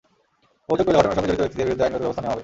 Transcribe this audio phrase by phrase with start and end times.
[0.69, 2.39] অভিযোগ পেলে ঘটনার সঙ্গে জড়িত ব্যক্তিদের বিরুদ্ধে আইনগত ব্যবস্থা নেওয়া হবে।